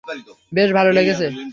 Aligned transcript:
বেশ 0.51 0.69
ভাল 0.73 0.87
লেগেছে। 0.91 1.27